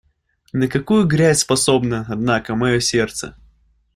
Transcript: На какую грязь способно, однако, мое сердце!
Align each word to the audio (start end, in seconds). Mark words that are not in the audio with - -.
На 0.51 0.67
какую 0.67 1.05
грязь 1.05 1.41
способно, 1.41 2.07
однако, 2.09 2.55
мое 2.55 2.79
сердце! 2.79 3.37